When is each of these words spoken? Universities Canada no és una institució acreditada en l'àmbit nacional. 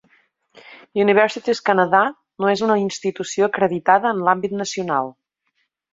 Universities 1.01 1.61
Canada 1.67 2.01
no 2.45 2.49
és 2.53 2.65
una 2.69 2.77
institució 2.85 3.51
acreditada 3.53 4.15
en 4.15 4.25
l'àmbit 4.29 4.57
nacional. 4.63 5.13